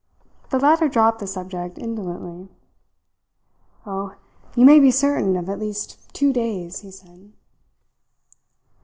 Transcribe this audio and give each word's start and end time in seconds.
The 0.49 0.57
latter 0.57 0.87
dropped 0.89 1.19
the 1.19 1.27
subject 1.27 1.77
indolently. 1.77 2.49
"Oh, 3.85 4.15
you 4.55 4.65
may 4.65 4.79
be 4.79 4.89
certain 4.89 5.35
of 5.35 5.47
at 5.47 5.59
least 5.59 6.11
two 6.11 6.33
days," 6.33 6.79
he 6.79 6.89
said. 6.89 7.31